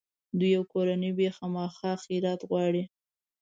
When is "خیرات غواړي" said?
2.03-2.83